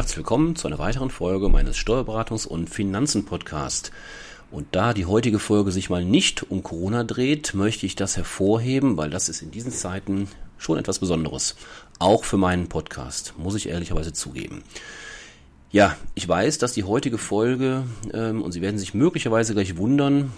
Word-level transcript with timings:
Herzlich 0.00 0.16
willkommen 0.16 0.56
zu 0.56 0.66
einer 0.66 0.78
weiteren 0.78 1.10
Folge 1.10 1.50
meines 1.50 1.76
Steuerberatungs- 1.76 2.46
und 2.46 2.70
Finanzen-Podcast. 2.70 3.92
Und 4.50 4.68
da 4.72 4.94
die 4.94 5.04
heutige 5.04 5.38
Folge 5.38 5.72
sich 5.72 5.90
mal 5.90 6.06
nicht 6.06 6.50
um 6.50 6.62
Corona 6.62 7.04
dreht, 7.04 7.52
möchte 7.52 7.84
ich 7.84 7.96
das 7.96 8.16
hervorheben, 8.16 8.96
weil 8.96 9.10
das 9.10 9.28
ist 9.28 9.42
in 9.42 9.50
diesen 9.50 9.72
Zeiten 9.72 10.26
schon 10.56 10.78
etwas 10.78 11.00
Besonderes. 11.00 11.54
Auch 11.98 12.24
für 12.24 12.38
meinen 12.38 12.70
Podcast, 12.70 13.34
muss 13.36 13.54
ich 13.56 13.68
ehrlicherweise 13.68 14.14
zugeben. 14.14 14.62
Ja, 15.70 15.98
ich 16.14 16.26
weiß, 16.26 16.56
dass 16.56 16.72
die 16.72 16.84
heutige 16.84 17.18
Folge, 17.18 17.84
ähm, 18.14 18.40
und 18.40 18.52
Sie 18.52 18.62
werden 18.62 18.78
sich 18.78 18.94
möglicherweise 18.94 19.52
gleich 19.52 19.76
wundern, 19.76 20.32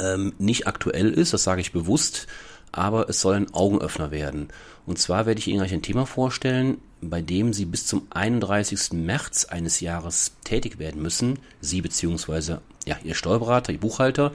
ähm, 0.00 0.32
nicht 0.40 0.66
aktuell 0.66 1.12
ist, 1.12 1.32
das 1.32 1.44
sage 1.44 1.60
ich 1.60 1.70
bewusst, 1.70 2.26
aber 2.72 3.08
es 3.08 3.20
soll 3.20 3.36
ein 3.36 3.54
Augenöffner 3.54 4.10
werden. 4.10 4.48
Und 4.84 4.98
zwar 4.98 5.26
werde 5.26 5.38
ich 5.38 5.46
Ihnen 5.46 5.58
gleich 5.58 5.72
ein 5.72 5.82
Thema 5.82 6.06
vorstellen, 6.06 6.78
bei 7.10 7.22
dem 7.22 7.52
Sie 7.52 7.64
bis 7.64 7.86
zum 7.86 8.06
31. 8.10 8.92
März 8.92 9.46
eines 9.46 9.80
Jahres 9.80 10.32
tätig 10.44 10.78
werden 10.78 11.02
müssen. 11.02 11.38
Sie 11.60 11.80
beziehungsweise 11.80 12.60
ja, 12.86 12.96
Ihr 13.04 13.14
Steuerberater, 13.14 13.72
Ihr 13.72 13.80
Buchhalter. 13.80 14.32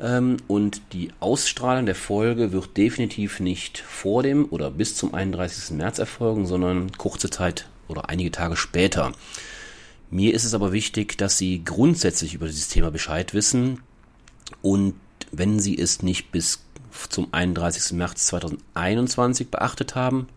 Ähm, 0.00 0.38
und 0.46 0.80
die 0.92 1.10
Ausstrahlung 1.20 1.86
der 1.86 1.94
Folge 1.94 2.52
wird 2.52 2.76
definitiv 2.76 3.40
nicht 3.40 3.78
vor 3.78 4.22
dem 4.22 4.46
oder 4.50 4.70
bis 4.70 4.96
zum 4.96 5.14
31. 5.14 5.76
März 5.76 5.98
erfolgen, 5.98 6.46
sondern 6.46 6.92
kurze 6.92 7.30
Zeit 7.30 7.68
oder 7.88 8.08
einige 8.08 8.30
Tage 8.30 8.56
später. 8.56 9.12
Mir 10.10 10.34
ist 10.34 10.44
es 10.44 10.54
aber 10.54 10.72
wichtig, 10.72 11.18
dass 11.18 11.36
Sie 11.36 11.64
grundsätzlich 11.64 12.34
über 12.34 12.46
dieses 12.46 12.68
Thema 12.68 12.90
Bescheid 12.90 13.34
wissen 13.34 13.80
und 14.62 14.94
wenn 15.32 15.60
Sie 15.60 15.76
es 15.76 16.02
nicht 16.02 16.32
bis 16.32 16.60
zum 17.10 17.28
31. 17.32 17.92
März 17.92 18.26
2021 18.26 19.50
beachtet 19.50 19.94
haben, 19.94 20.28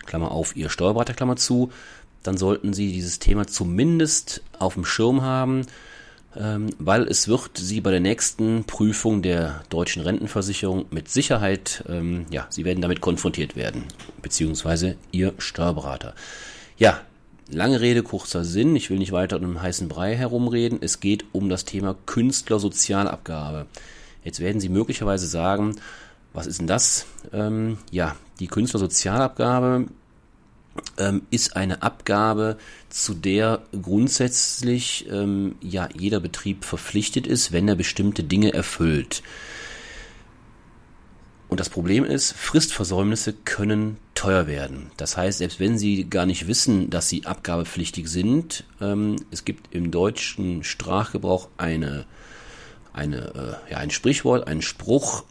Klammer 0.00 0.30
auf, 0.30 0.56
Ihr 0.56 0.70
Steuerberater, 0.70 1.14
Klammer 1.14 1.36
zu, 1.36 1.70
dann 2.22 2.36
sollten 2.36 2.72
Sie 2.72 2.92
dieses 2.92 3.18
Thema 3.18 3.46
zumindest 3.46 4.42
auf 4.58 4.74
dem 4.74 4.84
Schirm 4.84 5.22
haben, 5.22 5.66
ähm, 6.36 6.70
weil 6.78 7.02
es 7.04 7.28
wird 7.28 7.58
Sie 7.58 7.80
bei 7.80 7.90
der 7.90 8.00
nächsten 8.00 8.64
Prüfung 8.64 9.22
der 9.22 9.62
deutschen 9.68 10.02
Rentenversicherung 10.02 10.86
mit 10.90 11.08
Sicherheit, 11.08 11.84
ähm, 11.88 12.26
ja, 12.30 12.46
Sie 12.50 12.64
werden 12.64 12.80
damit 12.80 13.00
konfrontiert 13.00 13.56
werden, 13.56 13.84
beziehungsweise 14.22 14.96
Ihr 15.12 15.34
Steuerberater. 15.38 16.14
Ja, 16.76 17.00
lange 17.50 17.80
Rede, 17.80 18.02
kurzer 18.02 18.44
Sinn, 18.44 18.74
ich 18.74 18.90
will 18.90 18.98
nicht 18.98 19.12
weiter 19.12 19.40
um 19.40 19.62
heißen 19.62 19.88
Brei 19.88 20.16
herumreden, 20.16 20.78
es 20.80 21.00
geht 21.00 21.24
um 21.32 21.48
das 21.48 21.64
Thema 21.64 21.94
Künstlersozialabgabe. 22.06 23.66
Jetzt 24.24 24.40
werden 24.40 24.60
Sie 24.60 24.70
möglicherweise 24.70 25.26
sagen, 25.26 25.76
was 26.34 26.46
ist 26.46 26.58
denn 26.58 26.66
das? 26.66 27.06
Ähm, 27.32 27.78
ja, 27.90 28.16
die 28.40 28.48
Künstlersozialabgabe 28.48 29.86
ähm, 30.98 31.22
ist 31.30 31.56
eine 31.56 31.82
Abgabe, 31.82 32.58
zu 32.90 33.14
der 33.14 33.62
grundsätzlich 33.80 35.06
ähm, 35.10 35.54
ja 35.62 35.88
jeder 35.96 36.20
Betrieb 36.20 36.64
verpflichtet 36.64 37.26
ist, 37.26 37.52
wenn 37.52 37.68
er 37.68 37.76
bestimmte 37.76 38.24
Dinge 38.24 38.52
erfüllt. 38.52 39.22
Und 41.48 41.60
das 41.60 41.70
Problem 41.70 42.04
ist, 42.04 42.32
Fristversäumnisse 42.32 43.32
können 43.32 43.98
teuer 44.16 44.48
werden. 44.48 44.90
Das 44.96 45.16
heißt, 45.16 45.38
selbst 45.38 45.60
wenn 45.60 45.78
Sie 45.78 46.10
gar 46.10 46.26
nicht 46.26 46.48
wissen, 46.48 46.90
dass 46.90 47.08
Sie 47.08 47.26
abgabepflichtig 47.26 48.08
sind, 48.08 48.64
ähm, 48.80 49.16
es 49.30 49.44
gibt 49.44 49.72
im 49.72 49.92
deutschen 49.92 50.64
Sprachgebrauch 50.64 51.48
eine, 51.56 52.06
eine, 52.92 53.60
äh, 53.68 53.72
ja, 53.72 53.78
ein 53.78 53.90
Sprichwort, 53.90 54.48
einen 54.48 54.62
Spruch, 54.62 55.22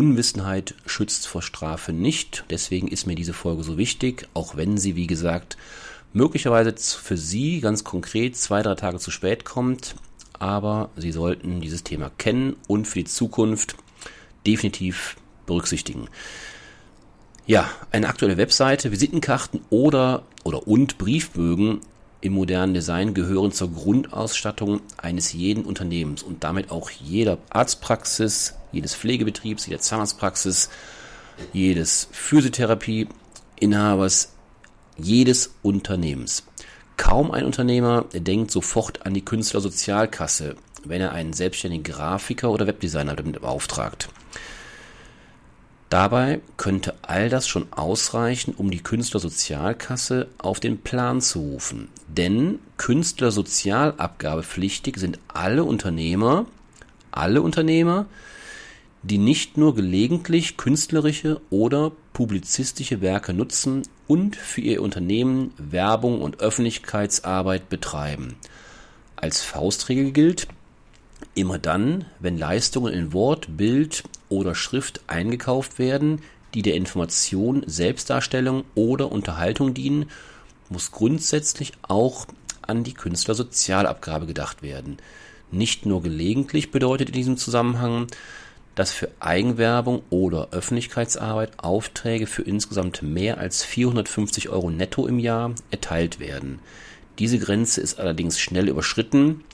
Unwissenheit 0.00 0.74
schützt 0.86 1.26
vor 1.26 1.42
Strafe 1.42 1.92
nicht. 1.92 2.44
Deswegen 2.48 2.88
ist 2.88 3.06
mir 3.06 3.16
diese 3.16 3.34
Folge 3.34 3.62
so 3.62 3.76
wichtig, 3.76 4.26
auch 4.32 4.56
wenn 4.56 4.78
sie, 4.78 4.96
wie 4.96 5.06
gesagt, 5.06 5.58
möglicherweise 6.14 6.74
für 6.74 7.18
Sie 7.18 7.60
ganz 7.60 7.84
konkret 7.84 8.34
zwei, 8.34 8.62
drei 8.62 8.76
Tage 8.76 8.98
zu 8.98 9.10
spät 9.10 9.44
kommt. 9.44 9.96
Aber 10.38 10.88
Sie 10.96 11.12
sollten 11.12 11.60
dieses 11.60 11.84
Thema 11.84 12.10
kennen 12.16 12.56
und 12.66 12.86
für 12.86 13.00
die 13.00 13.04
Zukunft 13.04 13.76
definitiv 14.46 15.16
berücksichtigen. 15.44 16.08
Ja, 17.44 17.68
eine 17.92 18.08
aktuelle 18.08 18.38
Webseite, 18.38 18.92
Visitenkarten 18.92 19.60
oder, 19.68 20.22
oder 20.44 20.66
und 20.66 20.96
Briefbögen 20.96 21.82
im 22.22 22.32
modernen 22.32 22.72
Design 22.72 23.12
gehören 23.12 23.52
zur 23.52 23.70
Grundausstattung 23.70 24.80
eines 24.96 25.34
jeden 25.34 25.66
Unternehmens 25.66 26.22
und 26.22 26.42
damit 26.42 26.70
auch 26.70 26.88
jeder 26.88 27.36
Arztpraxis, 27.50 28.54
jedes 28.72 28.94
Pflegebetriebs, 28.94 29.66
jeder 29.66 29.80
Zahnarztpraxis, 29.80 30.70
jedes 31.52 32.08
Physiotherapieinhabers, 32.12 34.32
jedes 34.96 35.54
Unternehmens. 35.62 36.44
Kaum 36.96 37.30
ein 37.30 37.44
Unternehmer 37.44 38.06
denkt 38.12 38.50
sofort 38.50 39.06
an 39.06 39.14
die 39.14 39.24
Künstlersozialkasse, 39.24 40.56
wenn 40.84 41.00
er 41.00 41.12
einen 41.12 41.32
selbstständigen 41.32 41.84
Grafiker 41.84 42.50
oder 42.50 42.66
Webdesigner 42.66 43.14
damit 43.16 43.40
beauftragt. 43.40 44.10
Dabei 45.88 46.40
könnte 46.56 46.94
all 47.02 47.30
das 47.30 47.48
schon 47.48 47.72
ausreichen, 47.72 48.54
um 48.56 48.70
die 48.70 48.82
Künstlersozialkasse 48.82 50.28
auf 50.38 50.60
den 50.60 50.82
Plan 50.82 51.20
zu 51.20 51.40
rufen. 51.40 51.88
Denn 52.06 52.60
Künstlersozialabgabepflichtig 52.76 54.98
sind 54.98 55.18
alle 55.26 55.64
Unternehmer, 55.64 56.46
alle 57.10 57.42
Unternehmer, 57.42 58.06
die 59.02 59.18
nicht 59.18 59.56
nur 59.56 59.74
gelegentlich 59.74 60.56
künstlerische 60.56 61.40
oder 61.50 61.92
publizistische 62.12 63.00
Werke 63.00 63.32
nutzen 63.32 63.82
und 64.06 64.36
für 64.36 64.60
ihr 64.60 64.82
Unternehmen 64.82 65.52
Werbung 65.56 66.20
und 66.20 66.40
Öffentlichkeitsarbeit 66.40 67.68
betreiben. 67.68 68.36
Als 69.16 69.42
Faustregel 69.42 70.12
gilt, 70.12 70.48
immer 71.34 71.58
dann, 71.58 72.04
wenn 72.18 72.38
Leistungen 72.38 72.92
in 72.92 73.12
Wort, 73.12 73.56
Bild 73.56 74.04
oder 74.28 74.54
Schrift 74.54 75.00
eingekauft 75.06 75.78
werden, 75.78 76.20
die 76.54 76.62
der 76.62 76.74
Information, 76.74 77.62
Selbstdarstellung 77.66 78.64
oder 78.74 79.12
Unterhaltung 79.12 79.72
dienen, 79.72 80.10
muss 80.68 80.90
grundsätzlich 80.90 81.72
auch 81.82 82.26
an 82.62 82.84
die 82.84 82.94
Künstlersozialabgabe 82.94 84.26
gedacht 84.26 84.62
werden. 84.62 84.98
Nicht 85.50 85.86
nur 85.86 86.02
gelegentlich 86.02 86.70
bedeutet 86.70 87.08
in 87.08 87.14
diesem 87.14 87.36
Zusammenhang, 87.36 88.06
dass 88.74 88.92
für 88.92 89.08
Eigenwerbung 89.20 90.02
oder 90.10 90.48
Öffentlichkeitsarbeit 90.52 91.52
Aufträge 91.58 92.26
für 92.26 92.42
insgesamt 92.42 93.02
mehr 93.02 93.38
als 93.38 93.64
450 93.64 94.48
Euro 94.48 94.70
netto 94.70 95.06
im 95.06 95.18
Jahr 95.18 95.54
erteilt 95.70 96.20
werden. 96.20 96.60
Diese 97.18 97.38
Grenze 97.38 97.80
ist 97.80 97.98
allerdings 97.98 98.40
schnell 98.40 98.68
überschritten. 98.68 99.44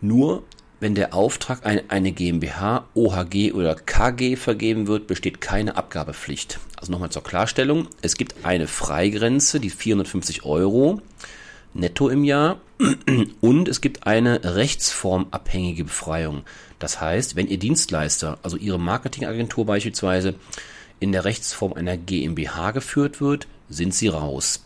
Nur 0.00 0.42
wenn 0.80 0.94
der 0.94 1.14
Auftrag 1.14 1.66
an 1.66 1.78
eine 1.88 2.10
GmbH, 2.10 2.88
OHG 2.94 3.52
oder 3.52 3.74
KG 3.74 4.36
vergeben 4.36 4.86
wird, 4.86 5.06
besteht 5.06 5.42
keine 5.42 5.76
Abgabepflicht. 5.76 6.58
Also 6.76 6.90
nochmal 6.90 7.10
zur 7.10 7.22
Klarstellung. 7.22 7.86
Es 8.00 8.16
gibt 8.16 8.46
eine 8.46 8.66
Freigrenze, 8.66 9.60
die 9.60 9.68
450 9.68 10.44
Euro 10.44 11.02
netto 11.74 12.08
im 12.08 12.24
Jahr. 12.24 12.60
Und 13.40 13.68
es 13.68 13.80
gibt 13.80 14.06
eine 14.06 14.56
rechtsformabhängige 14.56 15.84
Befreiung. 15.84 16.42
Das 16.78 17.00
heißt, 17.00 17.36
wenn 17.36 17.48
Ihr 17.48 17.58
Dienstleister, 17.58 18.38
also 18.42 18.56
Ihre 18.56 18.78
Marketingagentur 18.78 19.66
beispielsweise, 19.66 20.34
in 20.98 21.12
der 21.12 21.24
Rechtsform 21.24 21.72
einer 21.72 21.96
GmbH 21.96 22.72
geführt 22.72 23.20
wird, 23.20 23.46
sind 23.68 23.94
Sie 23.94 24.08
raus. 24.08 24.64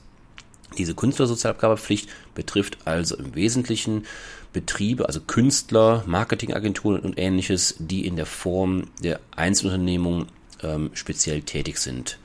Diese 0.79 0.95
Künstlersozialabgabepflicht 0.95 2.09
betrifft 2.35 2.79
also 2.85 3.17
im 3.17 3.35
Wesentlichen 3.35 4.07
Betriebe, 4.53 5.07
also 5.07 5.21
Künstler, 5.21 6.05
Marketingagenturen 6.07 7.01
und 7.01 7.19
ähnliches, 7.19 7.77
die 7.79 8.07
in 8.07 8.17
der 8.17 8.27
Form 8.27 8.89
der 9.03 9.21
Einzelunternehmung 9.37 10.27
ähm, 10.63 10.91
speziell 10.95 11.43
tätig 11.43 11.79
sind. 11.79 12.19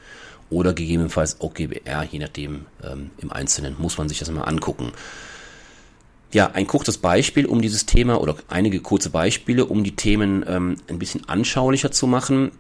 Oder 0.50 0.74
gegebenenfalls 0.74 1.42
auch 1.42 1.54
GBR, 1.54 2.04
je 2.04 2.20
nachdem 2.20 2.66
ähm, 2.84 3.12
im 3.18 3.32
Einzelnen 3.32 3.76
muss 3.78 3.98
man 3.98 4.10
sich 4.10 4.20
das 4.20 4.32
mal 4.32 4.44
angucken. 4.44 4.92
Ja, 6.32 6.52
ein 6.52 6.68
kurzes 6.68 6.98
Beispiel, 6.98 7.46
um 7.46 7.62
dieses 7.62 7.86
Thema 7.86 8.22
oder 8.22 8.36
einige 8.48 8.82
kurze 8.82 9.10
Beispiele, 9.10 9.66
um 9.66 9.84
die 9.84 9.96
Themen 9.96 10.46
ähm, 10.48 10.78
ein 10.88 11.00
bisschen 11.00 11.28
anschaulicher 11.28 11.92
zu 11.92 12.06
machen. 12.06 12.52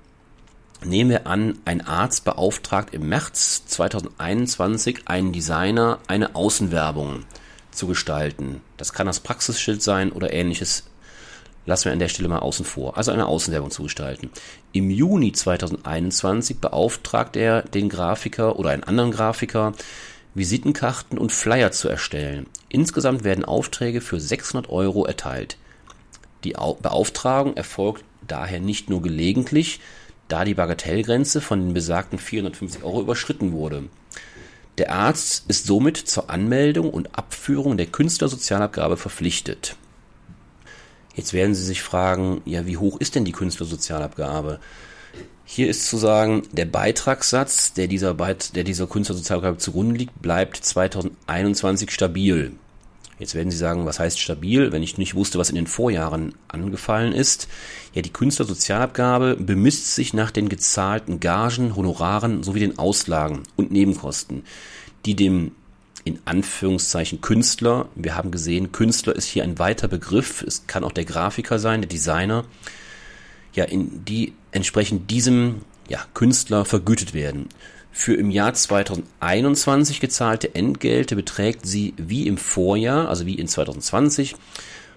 Nehmen 0.83 1.09
wir 1.09 1.27
an, 1.27 1.59
ein 1.65 1.86
Arzt 1.86 2.25
beauftragt 2.25 2.94
im 2.94 3.09
März 3.09 3.65
2021 3.68 5.07
einen 5.07 5.33
Designer, 5.33 6.00
eine 6.07 6.35
Außenwerbung 6.35 7.25
zu 7.71 7.85
gestalten. 7.88 8.62
Das 8.77 8.94
kann 8.94 9.07
das 9.07 9.19
Praxisschild 9.19 9.83
sein 9.83 10.12
oder 10.12 10.33
ähnliches. 10.33 10.85
Lassen 11.69 11.86
wir 11.86 11.92
an 11.92 12.00
der 12.00 12.07
Stelle 12.07 12.30
mal 12.30 12.39
außen 12.39 12.66
vor. 12.66 12.98
Also 12.98 13.12
eine 13.12 13.27
Außenwerbung 13.27 13.69
zu 13.69 13.83
gestalten. 13.83 14.31
Im 14.71 14.89
Juni 14.89 15.33
2021 15.33 16.57
beauftragt 16.57 17.36
er 17.36 17.62
den 17.62 17.89
Grafiker 17.89 18.57
oder 18.57 18.71
einen 18.71 18.86
anderen 18.86 19.12
Grafiker, 19.12 19.74
Visitenkarten 20.33 21.19
und 21.19 21.31
Flyer 21.31 21.71
zu 21.71 21.88
erstellen. 21.88 22.48
Insgesamt 22.69 23.24
werden 23.24 23.45
Aufträge 23.45 24.01
für 24.01 24.19
600 24.19 24.68
Euro 24.71 25.06
erteilt. 25.06 25.57
Die 26.44 26.54
Beauftragung 26.54 27.56
erfolgt 27.56 28.04
daher 28.27 28.60
nicht 28.60 28.89
nur 28.89 29.04
gelegentlich, 29.04 29.80
da 30.27 30.45
die 30.45 30.56
Bagatellgrenze 30.56 31.39
von 31.39 31.60
den 31.60 31.75
besagten 31.75 32.18
450 32.18 32.83
Euro 32.83 33.00
überschritten 33.01 33.51
wurde. 33.51 33.83
Der 34.80 34.92
Arzt 34.92 35.44
ist 35.48 35.68
somit 35.68 35.98
zur 35.98 36.31
Anmeldung 36.31 36.89
und 36.89 37.16
Abführung 37.16 37.77
der 37.77 37.86
Künstlersozialabgabe 37.86 38.98
verpflichtet. 38.98 39.75
Jetzt 41.15 41.33
werden 41.33 41.56
Sie 41.56 41.63
sich 41.63 41.81
fragen, 41.81 42.41
ja, 42.45 42.65
wie 42.65 42.77
hoch 42.77 43.00
ist 43.00 43.15
denn 43.15 43.25
die 43.25 43.31
Künstlersozialabgabe? 43.31 44.59
Hier 45.45 45.67
ist 45.67 45.88
zu 45.88 45.97
sagen, 45.97 46.44
der 46.51 46.65
Beitragssatz, 46.65 47.73
der 47.73 47.88
dieser, 47.88 48.13
Beit 48.13 48.56
der 48.56 48.63
dieser 48.63 48.88
Künstlersozialabgabe 48.88 49.57
zugrunde 49.57 49.95
liegt, 49.95 50.21
bleibt 50.21 50.57
2021 50.57 51.91
stabil. 51.91 52.51
Jetzt 53.17 53.35
werden 53.35 53.51
Sie 53.51 53.57
sagen, 53.57 53.85
was 53.85 54.00
heißt 54.00 54.19
stabil, 54.19 54.71
wenn 54.71 54.81
ich 54.81 54.97
nicht 54.97 55.13
wusste, 55.13 55.39
was 55.39 55.50
in 55.50 55.56
den 55.56 55.67
Vorjahren 55.67 56.35
angefallen 56.47 57.11
ist. 57.11 57.50
Ja, 57.94 58.01
die 58.01 58.13
Künstlersozialabgabe 58.13 59.35
bemisst 59.35 59.94
sich 59.94 60.13
nach 60.13 60.31
den 60.31 60.47
gezahlten 60.47 61.19
Gagen, 61.19 61.75
Honoraren 61.75 62.44
sowie 62.44 62.59
den 62.59 62.79
Auslagen 62.79 63.44
und 63.57 63.71
Nebenkosten, 63.71 64.44
die 65.06 65.15
dem 65.15 65.51
in 66.03 66.19
Anführungszeichen 66.25 67.21
Künstler, 67.21 67.87
wir 67.95 68.15
haben 68.15 68.31
gesehen, 68.31 68.71
Künstler 68.71 69.15
ist 69.15 69.25
hier 69.25 69.43
ein 69.43 69.59
weiter 69.59 69.87
Begriff, 69.87 70.41
es 70.41 70.67
kann 70.67 70.83
auch 70.83 70.91
der 70.91 71.05
Grafiker 71.05 71.59
sein, 71.59 71.81
der 71.81 71.89
Designer, 71.89 72.45
ja, 73.53 73.65
in 73.65 74.05
die 74.05 74.33
entsprechend 74.51 75.11
diesem 75.11 75.61
ja, 75.87 75.99
Künstler 76.13 76.65
vergütet 76.65 77.13
werden. 77.13 77.49
Für 77.91 78.13
im 78.13 78.29
Jahr 78.29 78.53
2021 78.53 79.99
gezahlte 79.99 80.53
Entgelte 80.55 81.15
beträgt 81.15 81.65
sie 81.65 81.93
wie 81.97 82.27
im 82.27 82.37
Vorjahr, 82.37 83.09
also 83.09 83.25
wie 83.25 83.35
in 83.35 83.47
2020, 83.47 84.35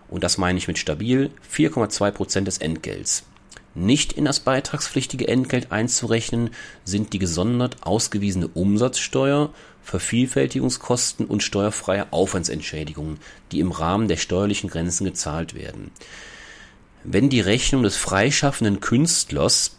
und 0.09 0.23
das 0.23 0.39
meine 0.39 0.59
ich 0.59 0.69
mit 0.69 0.79
stabil, 0.79 1.31
4,2 1.51 2.11
Prozent 2.11 2.47
des 2.47 2.59
Entgelts. 2.59 3.25
Nicht 3.75 4.13
in 4.13 4.27
das 4.27 4.41
beitragspflichtige 4.41 5.27
Entgelt 5.29 5.73
einzurechnen 5.73 6.51
sind 6.85 7.13
die 7.13 7.19
gesondert 7.19 7.79
ausgewiesene 7.83 8.49
Umsatzsteuer, 8.49 9.51
Vervielfältigungskosten 9.83 11.27
und 11.27 11.43
steuerfreie 11.43 12.13
Aufwandsentschädigungen, 12.13 13.19
die 13.51 13.61
im 13.61 13.73
Rahmen 13.73 14.09
der 14.09 14.17
steuerlichen 14.17 14.69
Grenzen 14.69 15.05
gezahlt 15.05 15.55
werden. 15.55 15.91
Wenn 17.03 17.31
die 17.31 17.41
Rechnung 17.41 17.83
des 17.83 17.97
freischaffenden 17.97 18.81
Künstlers 18.81 19.77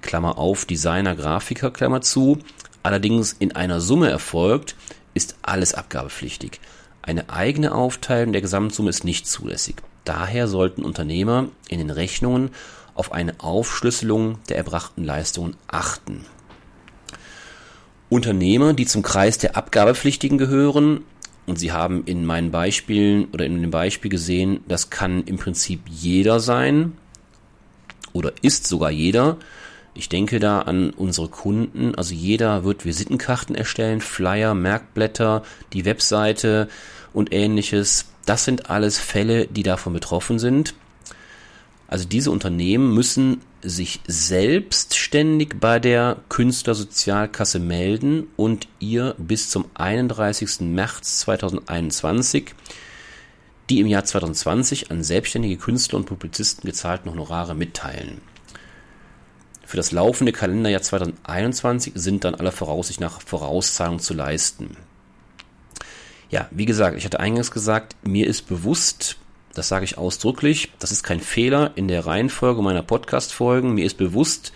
Klammer 0.00 0.38
auf, 0.38 0.64
Designer, 0.64 1.14
Grafiker, 1.14 1.70
Klammer 1.70 2.00
zu, 2.00 2.38
allerdings 2.82 3.34
in 3.38 3.54
einer 3.54 3.80
Summe 3.80 4.10
erfolgt, 4.10 4.76
ist 5.14 5.36
alles 5.42 5.74
abgabepflichtig. 5.74 6.60
Eine 7.02 7.30
eigene 7.30 7.72
Aufteilung 7.72 8.32
der 8.32 8.42
Gesamtsumme 8.42 8.90
ist 8.90 9.04
nicht 9.04 9.26
zulässig. 9.26 9.76
Daher 10.04 10.48
sollten 10.48 10.84
Unternehmer 10.84 11.48
in 11.68 11.78
den 11.78 11.90
Rechnungen 11.90 12.50
auf 12.96 13.12
eine 13.12 13.34
Aufschlüsselung 13.38 14.38
der 14.48 14.56
erbrachten 14.56 15.04
Leistungen 15.04 15.56
achten. 15.68 16.24
Unternehmer, 18.08 18.72
die 18.72 18.86
zum 18.86 19.02
Kreis 19.02 19.38
der 19.38 19.56
Abgabepflichtigen 19.56 20.38
gehören, 20.38 21.04
und 21.46 21.60
Sie 21.60 21.70
haben 21.70 22.02
in 22.06 22.26
meinen 22.26 22.50
Beispielen 22.50 23.26
oder 23.26 23.44
in 23.44 23.60
dem 23.60 23.70
Beispiel 23.70 24.10
gesehen, 24.10 24.60
das 24.66 24.90
kann 24.90 25.22
im 25.24 25.36
Prinzip 25.36 25.80
jeder 25.88 26.40
sein 26.40 26.94
oder 28.12 28.32
ist 28.42 28.66
sogar 28.66 28.90
jeder, 28.90 29.38
ich 29.96 30.10
denke 30.10 30.38
da 30.40 30.60
an 30.60 30.90
unsere 30.90 31.28
Kunden. 31.28 31.94
Also 31.94 32.14
jeder 32.14 32.64
wird 32.64 32.84
Visitenkarten 32.84 33.54
erstellen, 33.54 34.02
Flyer, 34.02 34.54
Merkblätter, 34.54 35.42
die 35.72 35.86
Webseite 35.86 36.68
und 37.14 37.32
ähnliches. 37.32 38.06
Das 38.26 38.44
sind 38.44 38.68
alles 38.68 38.98
Fälle, 38.98 39.46
die 39.46 39.62
davon 39.62 39.94
betroffen 39.94 40.38
sind. 40.38 40.74
Also 41.88 42.04
diese 42.04 42.30
Unternehmen 42.30 42.94
müssen 42.94 43.40
sich 43.62 44.00
selbstständig 44.06 45.54
bei 45.60 45.78
der 45.78 46.18
Künstlersozialkasse 46.28 47.58
melden 47.58 48.28
und 48.36 48.68
ihr 48.80 49.14
bis 49.18 49.50
zum 49.50 49.66
31. 49.74 50.60
März 50.60 51.20
2021 51.20 52.54
die 53.68 53.80
im 53.80 53.86
Jahr 53.86 54.04
2020 54.04 54.90
an 54.90 55.02
selbstständige 55.02 55.56
Künstler 55.56 55.98
und 55.98 56.06
Publizisten 56.06 56.68
gezahlten 56.68 57.10
Honorare 57.10 57.54
mitteilen. 57.54 58.20
Für 59.64 59.76
das 59.76 59.90
laufende 59.90 60.32
Kalenderjahr 60.32 60.82
2021 60.82 61.92
sind 61.96 62.24
dann 62.24 62.36
aller 62.36 62.52
Voraussicht 62.52 63.00
nach 63.00 63.20
Vorauszahlungen 63.20 63.98
zu 63.98 64.14
leisten. 64.14 64.76
Ja, 66.30 66.48
wie 66.52 66.66
gesagt, 66.66 66.96
ich 66.96 67.04
hatte 67.04 67.18
eingangs 67.18 67.50
gesagt, 67.50 67.96
mir 68.04 68.26
ist 68.26 68.42
bewusst, 68.42 69.16
das 69.56 69.68
sage 69.68 69.86
ich 69.86 69.96
ausdrücklich, 69.96 70.70
das 70.78 70.92
ist 70.92 71.02
kein 71.02 71.20
Fehler 71.20 71.72
in 71.76 71.88
der 71.88 72.04
Reihenfolge 72.04 72.60
meiner 72.60 72.82
Podcast-Folgen. 72.82 73.72
Mir 73.72 73.86
ist 73.86 73.96
bewusst, 73.96 74.52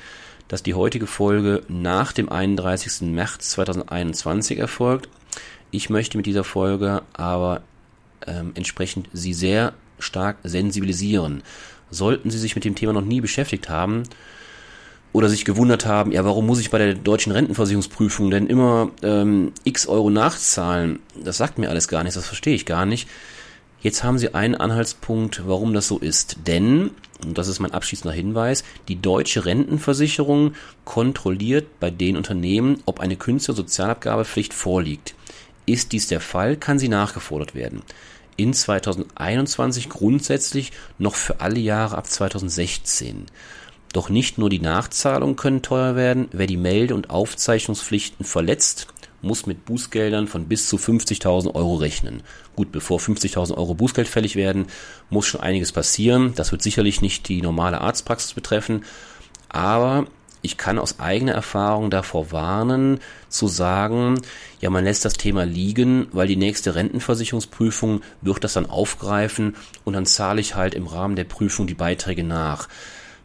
dass 0.47 0.63
die 0.63 0.75
heutige 0.75 1.07
Folge 1.07 1.63
nach 1.69 2.13
dem 2.13 2.29
31. 2.29 3.09
März 3.09 3.51
2021 3.51 4.59
erfolgt. 4.59 5.09
Ich 5.71 5.89
möchte 5.89 6.19
mit 6.19 6.27
dieser 6.27 6.45
Folge 6.45 7.03
aber 7.15 7.63
ähm, 8.27 8.53
entsprechend 8.55 9.09
Sie 9.15 9.33
sehr 9.33 9.73
stark 9.99 10.37
sensibilisieren. 10.43 11.43
Sollten 11.91 12.31
Sie 12.31 12.39
sich 12.39 12.55
mit 12.55 12.67
dem 12.67 12.75
Thema 12.75 12.93
noch 12.93 13.05
nie 13.05 13.23
beschäftigt 13.23 13.71
haben, 13.71 14.03
oder 15.13 15.29
sich 15.29 15.45
gewundert 15.45 15.87
haben, 15.87 16.13
ja, 16.13 16.25
warum 16.25 16.47
muss 16.47 16.61
ich 16.61 16.71
bei 16.71 16.79
der 16.79 16.95
deutschen 16.95 17.33
Rentenversicherungsprüfung 17.33 18.31
denn 18.31 18.47
immer 18.47 18.91
ähm, 19.03 19.53
x 19.65 19.89
Euro 19.89 20.09
nachzahlen? 20.09 21.01
Das 21.21 21.37
sagt 21.37 21.59
mir 21.59 21.69
alles 21.69 21.89
gar 21.89 22.05
nichts, 22.05 22.15
das 22.15 22.27
verstehe 22.27 22.55
ich 22.55 22.65
gar 22.65 22.87
nicht. 22.87 23.09
Jetzt 23.83 24.05
haben 24.05 24.19
Sie 24.19 24.35
einen 24.35 24.57
Anhaltspunkt, 24.57 25.43
warum 25.47 25.73
das 25.73 25.89
so 25.89 25.99
ist. 25.99 26.37
Denn, 26.47 26.91
und 27.25 27.39
das 27.39 27.49
ist 27.49 27.61
mein 27.61 27.73
abschließender 27.73 28.15
Hinweis, 28.15 28.63
die 28.89 29.01
deutsche 29.01 29.47
Rentenversicherung 29.47 30.55
kontrolliert 30.85 31.81
bei 31.81 31.91
den 31.91 32.19
Unternehmen, 32.19 32.83
ob 32.85 33.01
eine 33.01 33.17
Künstlersozialabgabepflicht 33.17 34.53
vorliegt. 34.53 35.15
Ist 35.65 35.93
dies 35.93 36.09
der 36.09 36.21
Fall, 36.21 36.57
kann 36.57 36.79
sie 36.79 36.89
nachgefordert 36.89 37.55
werden. 37.55 37.83
In 38.37 38.53
2021 38.53 39.89
grundsätzlich 39.89 40.73
noch 40.99 41.15
für 41.15 41.41
alle 41.41 41.61
Jahre 41.61 41.97
ab 41.97 42.07
2016. 42.07 43.27
Doch 43.93 44.09
nicht 44.09 44.39
nur 44.39 44.51
die 44.51 44.61
Nachzahlungen 44.61 45.37
können 45.37 45.63
teuer 45.63 45.97
werden, 45.97 46.29
wer 46.33 46.47
die 46.47 46.57
Melde- 46.57 46.95
und 46.95 47.11
Aufzeichnungspflichten 47.11 48.25
verletzt, 48.25 48.89
muss 49.23 49.47
mit 49.47 49.65
Bußgeldern 49.65 50.27
von 50.27 50.47
bis 50.47 50.69
zu 50.69 50.77
50.000 50.77 51.55
Euro 51.55 51.77
rechnen. 51.77 52.23
Gut, 52.57 52.73
bevor 52.73 52.99
50.000 52.99 53.57
Euro 53.57 53.75
Bußgeld 53.75 54.09
fällig 54.09 54.37
werden, 54.37 54.67
muss 55.11 55.27
schon 55.27 55.41
einiges 55.41 55.73
passieren. 55.73 56.33
Das 56.35 56.53
wird 56.53 56.63
sicherlich 56.63 57.01
nicht 57.03 57.29
die 57.29 57.43
normale 57.43 57.81
Arztpraxis 57.81 58.35
betreffen, 58.35 58.85
aber 59.49 60.07
ich 60.43 60.57
kann 60.57 60.79
aus 60.79 61.01
eigener 61.01 61.33
Erfahrung 61.33 61.91
davor 61.91 62.33
warnen, 62.33 63.01
zu 63.29 63.47
sagen, 63.47 64.21
ja, 64.61 64.71
man 64.71 64.85
lässt 64.85 65.05
das 65.05 65.15
Thema 65.15 65.45
liegen, 65.45 66.07
weil 66.13 66.29
die 66.29 66.37
nächste 66.37 66.75
Rentenversicherungsprüfung 66.75 68.01
wird 68.23 68.43
das 68.43 68.55
dann 68.55 68.67
aufgreifen 68.67 69.55
und 69.85 69.93
dann 69.93 70.07
zahle 70.07 70.41
ich 70.41 70.55
halt 70.55 70.75
im 70.75 70.87
Rahmen 70.87 71.17
der 71.17 71.25
Prüfung 71.25 71.67
die 71.67 71.75
Beiträge 71.75 72.25
nach. 72.25 72.69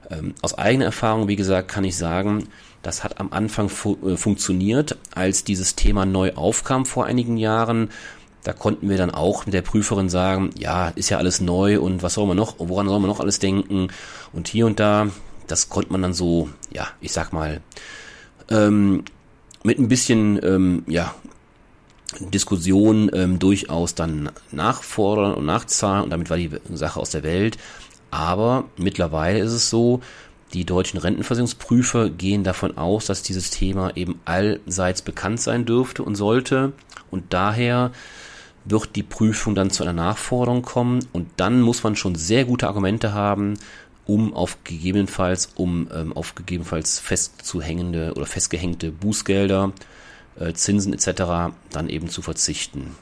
Ähm, 0.10 0.34
aus 0.42 0.58
eigener 0.58 0.86
Erfahrung, 0.86 1.28
wie 1.28 1.36
gesagt, 1.36 1.68
kann 1.68 1.84
ich 1.84 1.98
sagen, 1.98 2.48
das 2.82 3.04
hat 3.04 3.20
am 3.20 3.32
Anfang 3.32 3.70
fu 3.70 3.98
äh, 4.06 4.18
funktioniert, 4.18 4.98
als 5.14 5.44
dieses 5.44 5.76
Thema 5.76 6.06
neu 6.06 6.34
aufkam 6.34 6.86
vor 6.86 7.06
einigen 7.06 7.38
Jahren. 7.38 7.90
Da 8.44 8.54
konnten 8.54 8.90
wir 8.90 8.98
dann 8.98 9.10
auch 9.10 9.46
mit 9.46 9.54
der 9.54 9.64
Prüferin 9.64 10.08
sagen, 10.08 10.52
ja, 10.58 10.90
ist 10.90 11.10
ja 11.10 11.18
alles 11.18 11.42
neu 11.42 11.80
und 11.80 12.04
was 12.04 12.14
soll 12.14 12.28
man 12.28 12.38
noch, 12.38 12.56
woran 12.60 12.88
soll 12.88 13.00
man 13.00 13.10
noch 13.10 13.20
alles 13.20 13.40
denken? 13.40 13.88
Und 14.34 14.48
hier 14.48 14.68
und 14.68 14.80
da, 14.80 15.08
das 15.48 15.70
konnte 15.70 15.92
man 15.92 16.04
dann 16.04 16.14
so, 16.14 16.50
ja, 16.72 16.88
ich 17.02 17.12
sag 17.12 17.34
mal, 17.34 17.62
ähm, 18.52 19.04
mit 19.64 19.80
ein 19.80 19.88
bisschen, 19.88 20.40
ähm, 20.44 20.84
ja, 20.86 21.16
Diskussion 22.20 23.10
ähm, 23.14 23.40
durchaus 23.40 23.96
dann 23.96 24.30
nachfordern 24.52 25.34
und 25.34 25.46
nachzahlen 25.46 26.04
und 26.06 26.10
damit 26.12 26.30
war 26.30 26.38
die 26.38 26.52
Sache 26.74 27.00
aus 27.00 27.10
der 27.10 27.24
Welt. 27.24 27.58
Aber 28.16 28.64
mittlerweile 28.78 29.40
ist 29.40 29.52
es 29.52 29.70
so, 29.70 30.00
die 30.54 30.64
deutschen 30.64 31.00
Rentenversicherungsprüfer 31.00 32.10
gehen 32.10 32.46
davon 32.46 32.78
aus, 32.78 33.08
dass 33.08 33.24
dieses 33.24 33.50
Thema 33.50 33.98
eben 33.98 34.22
allseits 34.24 35.02
bekannt 35.02 35.42
sein 35.42 35.66
dürfte 35.66 36.02
und 36.02 36.16
sollte. 36.16 36.72
Und 37.12 37.34
daher 37.34 37.92
wird 38.64 38.96
die 38.96 39.04
Prüfung 39.04 39.54
dann 39.54 39.70
zu 39.70 39.84
einer 39.84 39.92
Nachforderung 39.92 40.62
kommen. 40.62 41.06
Und 41.12 41.28
dann 41.36 41.62
muss 41.62 41.84
man 41.84 41.98
schon 41.98 42.16
sehr 42.16 42.46
gute 42.46 42.68
Argumente 42.70 43.14
haben, 43.14 43.56
um 44.06 44.34
auf 44.34 44.64
gegebenenfalls, 44.64 45.50
um 45.56 45.90
ähm, 45.94 46.14
auf 46.14 46.36
gegebenenfalls 46.36 47.00
festzuhängende 47.00 48.14
oder 48.16 48.26
festgehängte 48.26 48.94
Bußgelder, 48.94 49.74
äh, 50.40 50.54
Zinsen 50.54 50.94
etc. 50.94 51.54
dann 51.70 51.90
eben 51.90 52.08
zu 52.08 52.22
verzichten. 52.22 52.96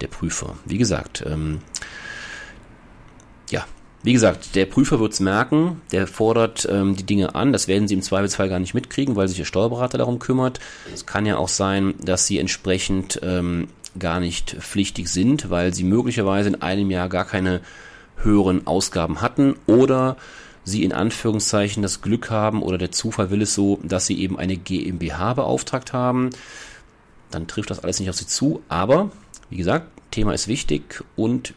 Der 0.00 0.08
Prüfer. 0.08 0.56
Wie 0.64 0.78
gesagt, 0.78 1.22
ähm, 1.26 1.60
ja, 3.50 3.66
wie 4.04 4.12
gesagt, 4.12 4.54
der 4.54 4.66
Prüfer 4.66 5.00
wird's 5.00 5.18
merken, 5.18 5.80
der 5.90 6.06
fordert 6.06 6.68
ähm, 6.70 6.94
die 6.94 7.04
Dinge 7.04 7.34
an. 7.34 7.52
Das 7.52 7.66
werden 7.66 7.88
Sie 7.88 7.94
im 7.94 8.02
Zweifelsfall 8.02 8.48
gar 8.48 8.60
nicht 8.60 8.74
mitkriegen, 8.74 9.16
weil 9.16 9.26
sich 9.26 9.38
der 9.38 9.44
Steuerberater 9.44 9.98
darum 9.98 10.20
kümmert. 10.20 10.60
Es 10.92 11.06
kann 11.06 11.26
ja 11.26 11.36
auch 11.36 11.48
sein, 11.48 11.94
dass 12.00 12.26
Sie 12.26 12.38
entsprechend 12.38 13.18
ähm, 13.22 13.68
gar 13.98 14.20
nicht 14.20 14.56
pflichtig 14.60 15.08
sind, 15.08 15.50
weil 15.50 15.74
Sie 15.74 15.84
möglicherweise 15.84 16.50
in 16.50 16.62
einem 16.62 16.90
Jahr 16.90 17.08
gar 17.08 17.24
keine 17.24 17.60
höheren 18.16 18.66
Ausgaben 18.66 19.20
hatten 19.20 19.56
oder 19.66 20.16
Sie 20.64 20.84
in 20.84 20.92
Anführungszeichen 20.92 21.82
das 21.82 22.00
Glück 22.00 22.30
haben 22.30 22.62
oder 22.62 22.78
der 22.78 22.92
Zufall 22.92 23.30
will 23.30 23.42
es 23.42 23.54
so, 23.54 23.80
dass 23.82 24.06
Sie 24.06 24.20
eben 24.20 24.38
eine 24.38 24.56
GmbH 24.56 25.34
beauftragt 25.34 25.92
haben 25.92 26.30
dann 27.34 27.46
trifft 27.46 27.70
das 27.70 27.80
alles 27.80 28.00
nicht 28.00 28.08
auf 28.08 28.16
Sie 28.16 28.26
zu. 28.26 28.62
Aber, 28.68 29.10
wie 29.50 29.56
gesagt, 29.56 29.88
Thema 30.10 30.32
ist 30.32 30.48
wichtig 30.48 31.02
und 31.16 31.54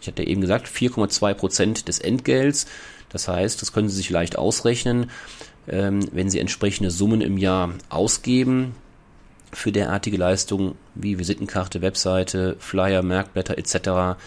ich 0.00 0.06
hatte 0.06 0.26
eben 0.26 0.40
gesagt, 0.40 0.68
4,2 0.68 1.34
Prozent 1.34 1.88
des 1.88 1.98
Entgelts. 1.98 2.66
Das 3.10 3.28
heißt, 3.28 3.62
das 3.62 3.72
können 3.72 3.88
Sie 3.88 3.96
sich 3.96 4.10
leicht 4.10 4.36
ausrechnen, 4.36 5.10
ähm, 5.68 6.00
wenn 6.12 6.30
Sie 6.30 6.38
entsprechende 6.38 6.90
Summen 6.90 7.20
im 7.20 7.38
Jahr 7.38 7.72
ausgeben 7.88 8.74
für 9.52 9.72
derartige 9.72 10.16
Leistungen 10.16 10.74
wie 10.94 11.18
Visitenkarte, 11.18 11.80
Webseite, 11.82 12.56
Flyer, 12.58 13.02
Merkblätter 13.02 13.56
etc., 13.58 14.18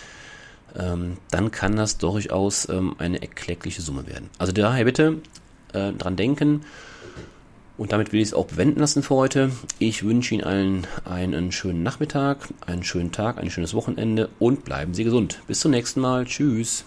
ähm, 0.78 1.18
dann 1.32 1.52
kann 1.52 1.76
das 1.76 1.98
durchaus 1.98 2.70
ähm, 2.70 2.96
eine 3.00 3.22
erkleckliche 3.22 3.82
Summe 3.82 4.08
werden. 4.08 4.30
Also 4.38 4.52
daher 4.52 4.86
bitte 4.86 5.18
äh, 5.74 5.92
dran 5.94 6.16
denken. 6.16 6.62
Und 7.80 7.94
damit 7.94 8.12
will 8.12 8.20
ich 8.20 8.28
es 8.28 8.34
auch 8.34 8.46
bewenden 8.46 8.82
lassen 8.82 9.04
für 9.04 9.16
heute. 9.16 9.52
Ich 9.80 10.04
wünsche 10.04 10.36
Ihnen 10.36 10.44
allen 10.44 10.86
einen 11.06 11.54
schönen 11.54 11.82
Nachmittag, 11.82 12.50
einen 12.68 12.84
schönen 12.84 13.14
Tag, 13.14 13.38
ein 13.38 13.50
schönes 13.50 13.74
Wochenende 13.74 14.28
und 14.38 14.66
bleiben 14.66 14.94
Sie 14.94 15.06
gesund. 15.06 15.42
Bis 15.48 15.62
zum 15.62 15.72
nächsten 15.72 16.02
Mal. 16.02 16.26
Tschüss. 16.26 16.84